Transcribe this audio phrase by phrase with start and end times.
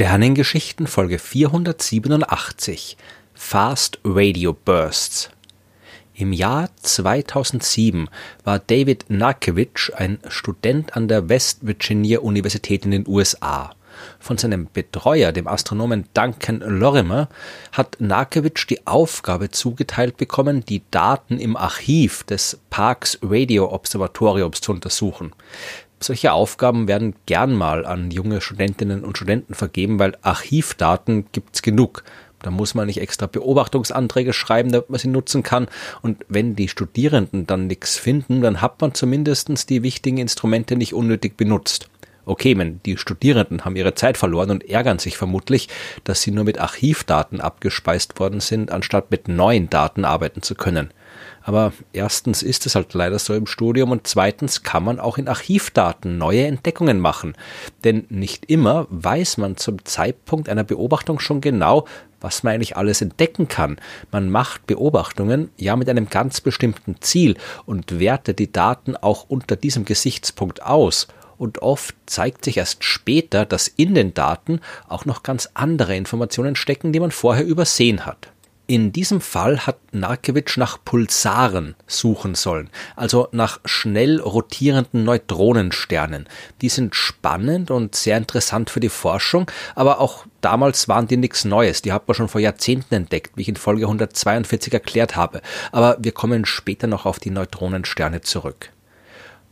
[0.00, 2.96] Sternengeschichten Folge 487
[3.34, 5.28] Fast Radio Bursts
[6.14, 8.08] Im Jahr 2007
[8.44, 13.74] war David Narkewicz ein Student an der West Virginia Universität in den USA.
[14.20, 17.28] Von seinem Betreuer, dem Astronomen Duncan Lorimer,
[17.72, 24.70] hat Narkewicz die Aufgabe zugeteilt bekommen, die Daten im Archiv des Parkes Radio Observatoriums zu
[24.70, 25.32] untersuchen
[26.00, 32.04] solche Aufgaben werden gern mal an junge Studentinnen und Studenten vergeben, weil Archivdaten gibt's genug.
[32.40, 35.66] Da muss man nicht extra Beobachtungsanträge schreiben, damit man sie nutzen kann.
[36.02, 40.94] Und wenn die Studierenden dann nichts finden, dann hat man zumindestens die wichtigen Instrumente nicht
[40.94, 41.88] unnötig benutzt.
[42.26, 45.68] Okay, wenn die Studierenden haben ihre Zeit verloren und ärgern sich vermutlich,
[46.04, 50.90] dass sie nur mit Archivdaten abgespeist worden sind, anstatt mit neuen Daten arbeiten zu können.
[51.42, 55.28] Aber erstens ist es halt leider so im Studium und zweitens kann man auch in
[55.28, 57.34] Archivdaten neue Entdeckungen machen.
[57.84, 61.86] Denn nicht immer weiß man zum Zeitpunkt einer Beobachtung schon genau,
[62.20, 63.76] was man eigentlich alles entdecken kann.
[64.10, 69.56] Man macht Beobachtungen ja mit einem ganz bestimmten Ziel und wertet die Daten auch unter
[69.56, 71.08] diesem Gesichtspunkt aus.
[71.38, 76.56] Und oft zeigt sich erst später, dass in den Daten auch noch ganz andere Informationen
[76.56, 78.28] stecken, die man vorher übersehen hat.
[78.70, 86.28] In diesem Fall hat Narkewitsch nach Pulsaren suchen sollen, also nach schnell rotierenden Neutronensternen.
[86.60, 91.46] Die sind spannend und sehr interessant für die Forschung, aber auch damals waren die nichts
[91.46, 91.80] Neues.
[91.80, 95.40] Die hat man schon vor Jahrzehnten entdeckt, wie ich in Folge 142 erklärt habe.
[95.72, 98.68] Aber wir kommen später noch auf die Neutronensterne zurück.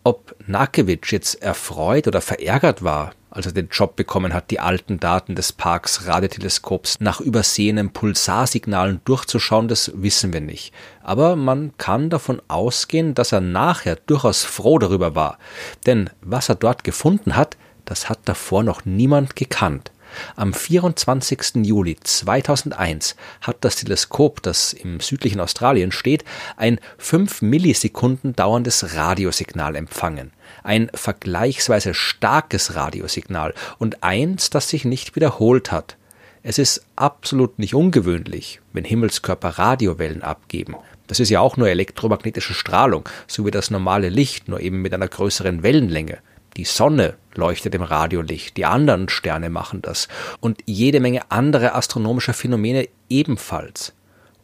[0.04, 4.98] Ob Narkewitsch jetzt erfreut oder verärgert war, als er den Job bekommen hat, die alten
[4.98, 10.72] Daten des Parks Radioteleskops nach übersehenen Pulsarsignalen durchzuschauen, das wissen wir nicht.
[11.02, 15.38] Aber man kann davon ausgehen, dass er nachher durchaus froh darüber war.
[15.84, 19.92] Denn was er dort gefunden hat, das hat davor noch niemand gekannt.
[20.36, 21.64] Am 24.
[21.64, 26.24] Juli 2001 hat das Teleskop, das im südlichen Australien steht,
[26.56, 30.32] ein 5 Millisekunden dauerndes Radiosignal empfangen.
[30.62, 35.96] Ein vergleichsweise starkes Radiosignal und eins, das sich nicht wiederholt hat.
[36.42, 40.76] Es ist absolut nicht ungewöhnlich, wenn Himmelskörper Radiowellen abgeben.
[41.08, 44.94] Das ist ja auch nur elektromagnetische Strahlung, so wie das normale Licht, nur eben mit
[44.94, 46.18] einer größeren Wellenlänge.
[46.56, 50.08] Die Sonne leuchtet im Radiolicht, die anderen Sterne machen das
[50.40, 53.92] und jede Menge andere astronomische Phänomene ebenfalls.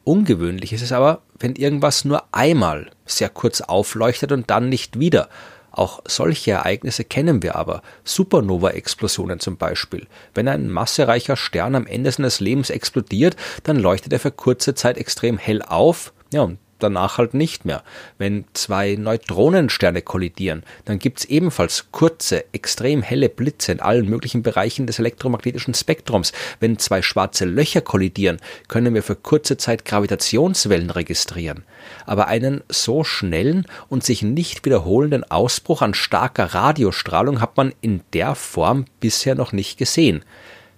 [0.05, 5.31] Ungewöhnlich ist es aber, wenn irgendwas nur einmal sehr kurz aufleuchtet und dann nicht wieder.
[5.71, 7.81] Auch solche Ereignisse kennen wir aber.
[8.05, 10.07] Supernova-Explosionen zum Beispiel.
[10.35, 14.99] Wenn ein massereicher Stern am Ende seines Lebens explodiert, dann leuchtet er für kurze Zeit
[14.99, 17.83] extrem hell auf, ja, und danach halt nicht mehr.
[18.19, 24.87] Wenn zwei Neutronensterne kollidieren, dann gibt's ebenfalls kurze, extrem helle Blitze in allen möglichen Bereichen
[24.87, 26.33] des elektromagnetischen Spektrums.
[26.61, 28.39] Wenn zwei schwarze Löcher kollidieren,
[28.69, 31.65] können wir für kurze Zeit Gravitationswellen registrieren.
[32.07, 38.03] Aber einen so schnellen und sich nicht wiederholenden Ausbruch an starker Radiostrahlung hat man in
[38.13, 40.25] der Form bisher noch nicht gesehen.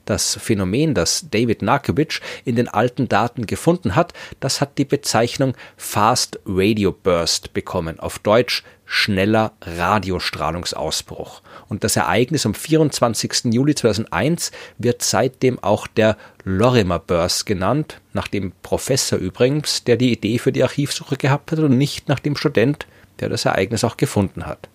[0.05, 5.55] Das Phänomen, das David Narkewitsch in den alten Daten gefunden hat, das hat die Bezeichnung
[5.77, 11.43] Fast Radio Burst bekommen, auf Deutsch schneller Radiostrahlungsausbruch.
[11.69, 13.53] Und das Ereignis am 24.
[13.53, 20.13] Juli 2001 wird seitdem auch der Lorimer Burst genannt, nach dem Professor übrigens, der die
[20.13, 22.87] Idee für die Archivsuche gehabt hat und nicht nach dem Student,
[23.21, 24.69] der das Ereignis auch gefunden hat.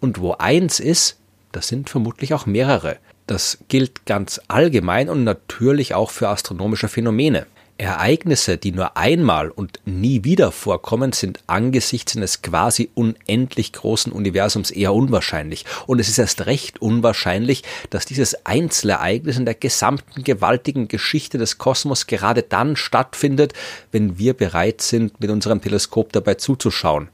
[0.00, 1.18] Und wo eins ist,
[1.52, 2.98] das sind vermutlich auch mehrere.
[3.26, 7.46] Das gilt ganz allgemein und natürlich auch für astronomische Phänomene.
[7.76, 14.70] Ereignisse, die nur einmal und nie wieder vorkommen, sind angesichts eines quasi unendlich großen Universums
[14.70, 15.64] eher unwahrscheinlich.
[15.86, 21.58] Und es ist erst recht unwahrscheinlich, dass dieses Einzelereignis in der gesamten gewaltigen Geschichte des
[21.58, 23.54] Kosmos gerade dann stattfindet,
[23.90, 27.08] wenn wir bereit sind, mit unserem Teleskop dabei zuzuschauen.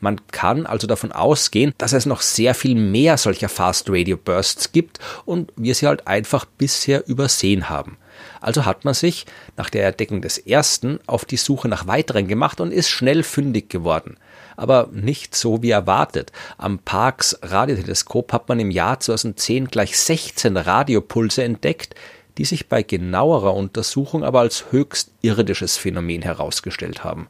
[0.00, 4.72] Man kann also davon ausgehen, dass es noch sehr viel mehr solcher Fast Radio Bursts
[4.72, 7.98] gibt und wir sie halt einfach bisher übersehen haben.
[8.40, 9.26] Also hat man sich
[9.56, 13.68] nach der Entdeckung des ersten auf die Suche nach weiteren gemacht und ist schnell fündig
[13.68, 14.16] geworden.
[14.56, 16.32] Aber nicht so wie erwartet.
[16.58, 21.94] Am Parks Radioteleskop hat man im Jahr 2010 gleich 16 Radiopulse entdeckt,
[22.38, 27.28] die sich bei genauerer Untersuchung aber als höchst irdisches Phänomen herausgestellt haben.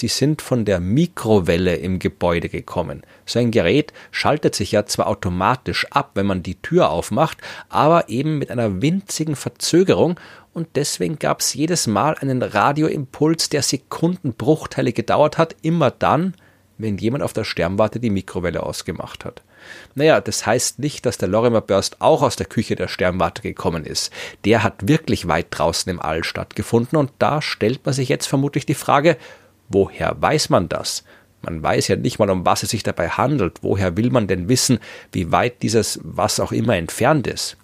[0.00, 3.02] Die sind von der Mikrowelle im Gebäude gekommen.
[3.26, 7.38] So ein Gerät schaltet sich ja zwar automatisch ab, wenn man die Tür aufmacht,
[7.68, 10.20] aber eben mit einer winzigen Verzögerung
[10.54, 16.34] und deswegen gab es jedes Mal einen Radioimpuls, der Sekundenbruchteile gedauert hat, immer dann,
[16.78, 19.42] wenn jemand auf der Sternwarte die Mikrowelle ausgemacht hat.
[19.94, 23.84] Naja, das heißt nicht, dass der Lorimer Burst auch aus der Küche der Sternwarte gekommen
[23.84, 24.12] ist.
[24.44, 28.66] Der hat wirklich weit draußen im All stattgefunden und da stellt man sich jetzt vermutlich
[28.66, 29.16] die Frage,
[29.68, 31.04] woher weiß man das?
[31.42, 33.58] Man weiß ja nicht mal, um was es sich dabei handelt.
[33.62, 34.78] Woher will man denn wissen,
[35.12, 37.56] wie weit dieses was auch immer entfernt ist?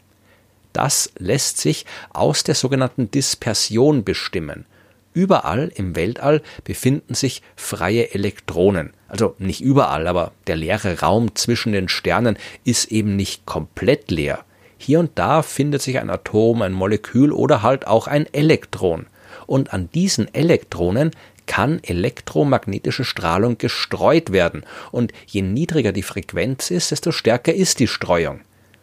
[0.73, 4.67] Das lässt sich aus der sogenannten Dispersion bestimmen.
[5.13, 8.93] Überall im Weltall befinden sich freie Elektronen.
[9.07, 14.45] Also nicht überall, aber der leere Raum zwischen den Sternen ist eben nicht komplett leer.
[14.77, 19.07] Hier und da findet sich ein Atom, ein Molekül oder halt auch ein Elektron.
[19.47, 21.13] Und an diesen Elektronen
[21.47, 24.65] kann elektromagnetische Strahlung gestreut werden.
[24.91, 28.41] Und je niedriger die Frequenz ist, desto stärker ist die Streuung.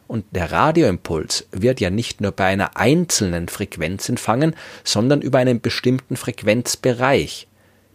[0.07, 5.61] Und der Radioimpuls wird ja nicht nur bei einer einzelnen Frequenz empfangen, sondern über einen
[5.61, 7.47] bestimmten Frequenzbereich.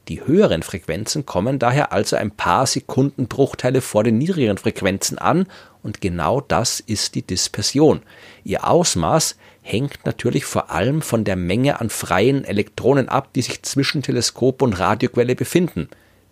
[0.09, 5.47] Die höheren Frequenzen kommen daher also ein paar Sekundenbruchteile vor den niedrigeren Frequenzen an
[5.83, 8.03] und genau das ist die Dispersion.
[8.45, 9.37] Ihr Ausmaß
[9.67, 14.63] hängt natürlich vor allem von der Menge an freien Elektronen ab, die sich zwischen Teleskop
[14.63, 15.89] und Radioquelle befinden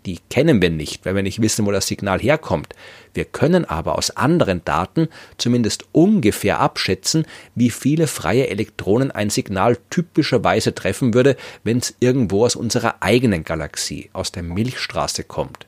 [0.06, 2.74] die kennen wir nicht, weil wir nicht wissen, wo das Signal herkommt.
[3.14, 5.08] Wir können aber aus anderen Daten
[5.38, 12.44] zumindest ungefähr abschätzen, wie viele freie Elektronen ein Signal typischerweise treffen würde, wenn es irgendwo
[12.44, 15.66] aus unserer eigenen Galaxie, aus der Milchstraße kommt.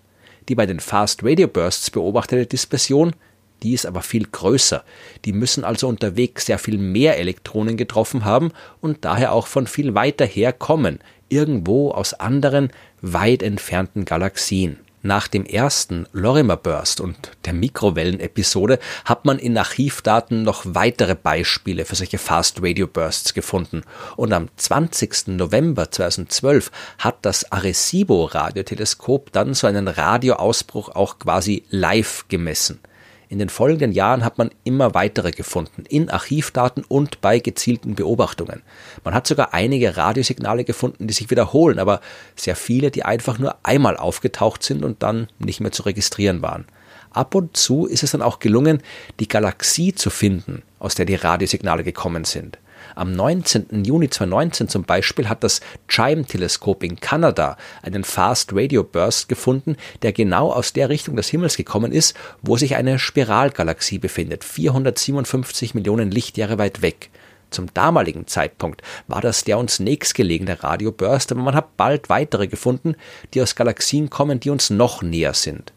[0.48, 3.14] Die bei den Fast Radio Bursts beobachtete Dispersion
[3.62, 4.84] die ist aber viel größer.
[5.24, 9.94] Die müssen also unterwegs sehr viel mehr Elektronen getroffen haben und daher auch von viel
[9.94, 12.70] weiter her kommen, irgendwo aus anderen,
[13.00, 14.78] weit entfernten Galaxien.
[15.06, 21.84] Nach dem ersten Lorimer Burst und der Mikrowellen-Episode hat man in Archivdaten noch weitere Beispiele
[21.84, 23.82] für solche Fast Radio Bursts gefunden.
[24.16, 25.28] Und am 20.
[25.28, 32.80] November 2012 hat das Arecibo Radioteleskop dann so einen Radioausbruch auch quasi live gemessen.
[33.28, 38.62] In den folgenden Jahren hat man immer weitere gefunden, in Archivdaten und bei gezielten Beobachtungen.
[39.02, 42.00] Man hat sogar einige Radiosignale gefunden, die sich wiederholen, aber
[42.36, 46.66] sehr viele, die einfach nur einmal aufgetaucht sind und dann nicht mehr zu registrieren waren.
[47.10, 48.82] Ab und zu ist es dann auch gelungen,
[49.18, 52.58] die Galaxie zu finden, aus der die Radiosignale gekommen sind.
[52.94, 53.84] Am 19.
[53.84, 60.12] Juni 2019 zum Beispiel hat das Chime-Teleskop in Kanada einen Fast Radio Burst gefunden, der
[60.12, 66.10] genau aus der Richtung des Himmels gekommen ist, wo sich eine Spiralgalaxie befindet, 457 Millionen
[66.10, 67.10] Lichtjahre weit weg.
[67.50, 72.96] Zum damaligen Zeitpunkt war das der uns nächstgelegene Radioburst, aber man hat bald weitere gefunden,
[73.34, 75.72] die aus Galaxien kommen, die uns noch näher sind.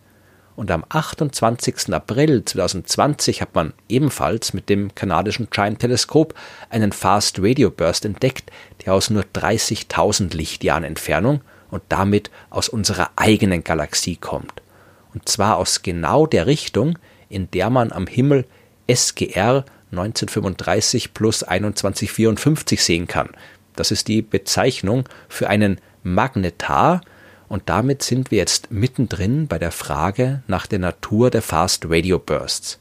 [0.60, 1.94] Und am 28.
[1.94, 6.34] April 2020 hat man ebenfalls mit dem kanadischen Giant Teleskop
[6.70, 8.52] einen Fast Radio Burst entdeckt,
[8.84, 11.40] der aus nur 30.000 Lichtjahren Entfernung
[11.72, 14.52] und damit aus unserer eigenen Galaxie kommt.
[15.14, 18.46] Und zwar aus genau der Richtung, in der man am Himmel
[18.86, 19.64] SGR
[19.94, 23.30] 1935 plus 2154 sehen kann.
[23.78, 27.00] Das ist die Bezeichnung für einen Magnetar,
[27.50, 32.20] und damit sind wir jetzt mittendrin bei der Frage nach der Natur der Fast Radio
[32.20, 32.80] Bursts.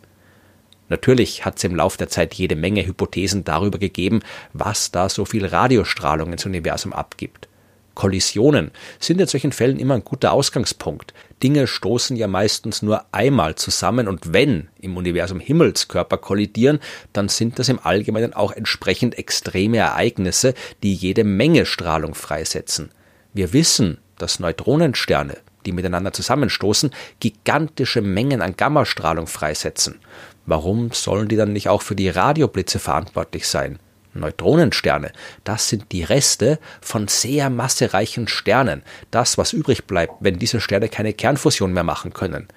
[0.90, 4.20] Natürlich hat es im Laufe der Zeit jede Menge Hypothesen darüber gegeben,
[4.52, 7.48] was da so viel Radiostrahlung ins Universum abgibt.
[7.94, 11.14] Kollisionen sind in solchen Fällen immer ein guter Ausgangspunkt.
[11.42, 16.78] Dinge stoßen ja meistens nur einmal zusammen und wenn im Universum Himmelskörper kollidieren,
[17.12, 20.54] dann sind das im Allgemeinen auch entsprechend extreme Ereignisse,
[20.84, 22.90] die jede Menge Strahlung freisetzen.
[23.34, 30.00] Wir wissen, dass Neutronensterne, die miteinander zusammenstoßen, gigantische Mengen an Gammastrahlung freisetzen.
[30.46, 33.78] Warum sollen die dann nicht auch für die Radioblitze verantwortlich sein?
[34.14, 35.12] Neutronensterne,
[35.44, 40.88] das sind die Reste von sehr massereichen Sternen, das, was übrig bleibt, wenn diese Sterne
[40.88, 42.48] keine Kernfusion mehr machen können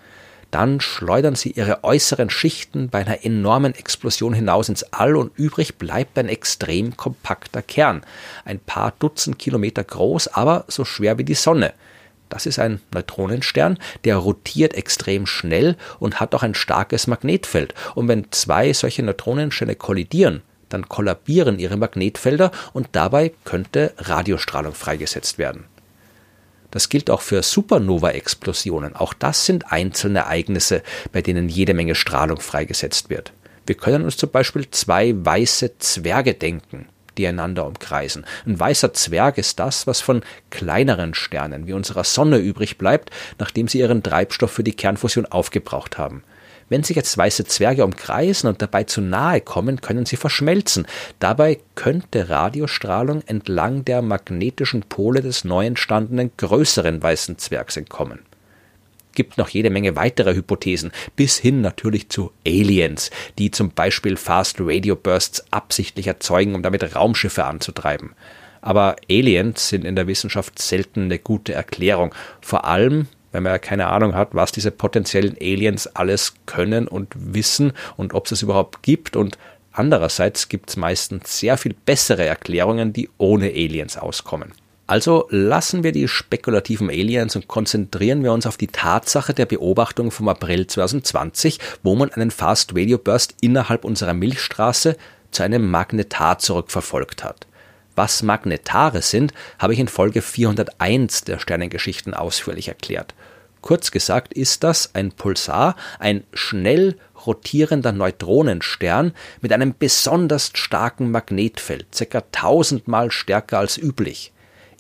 [0.51, 5.77] dann schleudern sie ihre äußeren Schichten bei einer enormen Explosion hinaus ins All und übrig
[5.77, 8.03] bleibt ein extrem kompakter Kern,
[8.46, 11.74] ein paar Dutzend Kilometer groß, aber so schwer wie die Sonne.
[12.29, 17.74] Das ist ein Neutronenstern, der rotiert extrem schnell und hat auch ein starkes Magnetfeld.
[17.93, 25.38] Und wenn zwei solche Neutronensterne kollidieren, dann kollabieren ihre Magnetfelder und dabei könnte Radiostrahlung freigesetzt
[25.38, 25.65] werden.
[26.71, 28.95] Das gilt auch für Supernova-Explosionen.
[28.95, 33.33] Auch das sind einzelne Ereignisse, bei denen jede Menge Strahlung freigesetzt wird.
[33.65, 36.87] Wir können uns zum Beispiel zwei weiße Zwerge denken,
[37.17, 38.25] die einander umkreisen.
[38.45, 43.67] Ein weißer Zwerg ist das, was von kleineren Sternen wie unserer Sonne übrig bleibt, nachdem
[43.67, 46.23] sie ihren Treibstoff für die Kernfusion aufgebraucht haben.
[46.71, 50.87] Wenn sich jetzt weiße Zwerge umkreisen und dabei zu nahe kommen, können sie verschmelzen.
[51.19, 58.19] Dabei könnte Radiostrahlung entlang der magnetischen Pole des neu entstandenen größeren weißen Zwergs entkommen.
[59.11, 64.55] gibt noch jede Menge weitere Hypothesen, bis hin natürlich zu Aliens, die zum Beispiel Fast
[64.61, 68.15] Radio Bursts absichtlich erzeugen, um damit Raumschiffe anzutreiben.
[68.61, 73.59] Aber Aliens sind in der Wissenschaft selten eine gute Erklärung, vor allem wenn man ja
[73.59, 78.41] keine Ahnung hat, was diese potenziellen Aliens alles können und wissen und ob es es
[78.41, 79.38] überhaupt gibt und
[79.71, 84.53] andererseits gibt es meistens sehr viel bessere Erklärungen, die ohne Aliens auskommen.
[84.91, 90.11] Also lassen wir die spekulativen Aliens und konzentrieren wir uns auf die Tatsache der Beobachtung
[90.11, 94.97] vom April 2020, wo man einen Fast Radio Burst innerhalb unserer Milchstraße
[95.31, 97.47] zu einem Magnetar zurückverfolgt hat.
[97.95, 103.13] Was Magnetare sind, habe ich in Folge 401 der Sternengeschichten ausführlich erklärt.
[103.62, 111.88] Kurz gesagt ist das ein Pulsar, ein schnell rotierender Neutronenstern mit einem besonders starken Magnetfeld,
[112.10, 112.24] ca.
[112.31, 114.31] tausendmal stärker als üblich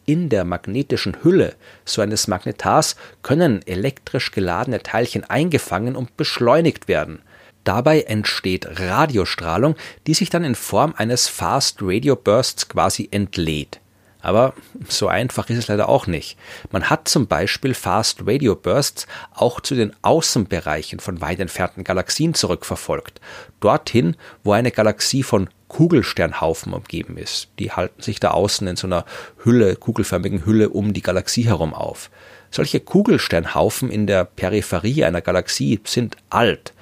[0.05, 7.21] in der magnetischen Hülle so eines Magnetars können elektrisch geladene Teilchen eingefangen und beschleunigt werden.
[7.63, 9.75] Dabei entsteht Radiostrahlung,
[10.07, 13.79] die sich dann in Form eines Fast Radio Bursts quasi entlädt.
[14.21, 14.53] Aber
[14.87, 16.37] so einfach ist es leider auch nicht.
[16.71, 22.33] Man hat zum Beispiel Fast Radio Bursts auch zu den Außenbereichen von weit entfernten Galaxien
[22.33, 23.19] zurückverfolgt.
[23.59, 27.47] Dorthin, wo eine Galaxie von Kugelsternhaufen umgeben ist.
[27.57, 29.05] Die halten sich da außen in so einer
[29.43, 32.11] Hülle, kugelförmigen Hülle um die Galaxie herum auf.
[32.51, 36.73] Solche Kugelsternhaufen in der Peripherie einer Galaxie sind alt.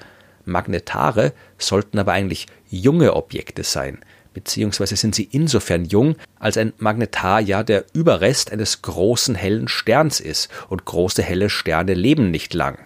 [0.44, 3.98] Magnetare sollten aber eigentlich junge Objekte sein,
[4.34, 10.20] beziehungsweise sind sie insofern jung, als ein Magnetar ja der Überrest eines großen hellen Sterns
[10.20, 12.78] ist, und große helle Sterne leben nicht lang.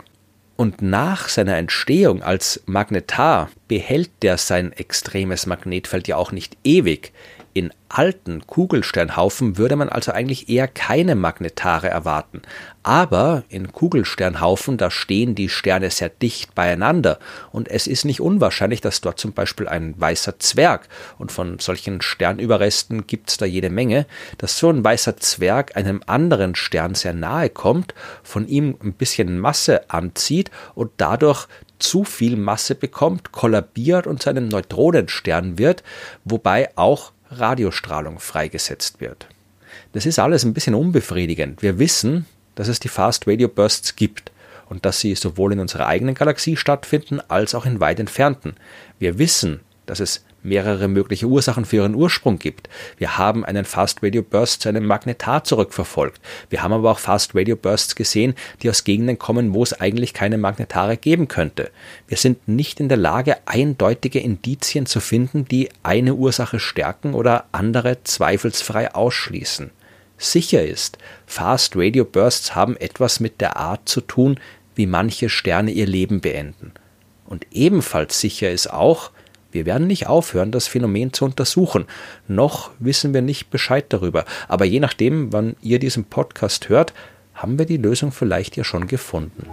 [0.56, 7.12] Und nach seiner Entstehung als Magnetar behält der sein extremes Magnetfeld ja auch nicht ewig.
[7.56, 12.42] In alten Kugelsternhaufen würde man also eigentlich eher keine Magnetare erwarten.
[12.82, 17.20] Aber in Kugelsternhaufen, da stehen die Sterne sehr dicht beieinander
[17.52, 22.02] und es ist nicht unwahrscheinlich, dass dort zum Beispiel ein weißer Zwerg, und von solchen
[22.02, 24.06] Sternüberresten gibt es da jede Menge,
[24.36, 27.94] dass so ein weißer Zwerg einem anderen Stern sehr nahe kommt,
[28.24, 31.46] von ihm ein bisschen Masse anzieht und dadurch
[31.78, 35.84] zu viel Masse bekommt, kollabiert und zu einem Neutronenstern wird,
[36.24, 39.28] wobei auch Radiostrahlung freigesetzt wird.
[39.92, 41.62] Das ist alles ein bisschen unbefriedigend.
[41.62, 44.30] Wir wissen, dass es die Fast Radio Bursts gibt
[44.68, 48.54] und dass sie sowohl in unserer eigenen Galaxie stattfinden als auch in weit entfernten.
[48.98, 52.68] Wir wissen, dass es mehrere mögliche Ursachen für ihren Ursprung gibt.
[52.98, 56.20] Wir haben einen Fast Radio Burst zu einem Magnetar zurückverfolgt.
[56.50, 60.14] Wir haben aber auch Fast Radio Bursts gesehen, die aus Gegenden kommen, wo es eigentlich
[60.14, 61.70] keine Magnetare geben könnte.
[62.06, 67.46] Wir sind nicht in der Lage, eindeutige Indizien zu finden, die eine Ursache stärken oder
[67.52, 69.70] andere zweifelsfrei ausschließen.
[70.16, 74.38] Sicher ist, Fast Radio Bursts haben etwas mit der Art zu tun,
[74.74, 76.72] wie manche Sterne ihr Leben beenden.
[77.26, 79.10] Und ebenfalls sicher ist auch,
[79.54, 81.86] wir werden nicht aufhören, das Phänomen zu untersuchen.
[82.28, 84.24] Noch wissen wir nicht Bescheid darüber.
[84.48, 86.92] Aber je nachdem, wann ihr diesen Podcast hört,
[87.34, 89.46] haben wir die Lösung vielleicht ja schon gefunden.